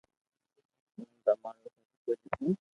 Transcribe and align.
ھون 0.93 1.05
تمارو 1.25 1.67
سب 1.73 1.83
ڪجھ 2.05 2.25
ھون 2.35 2.53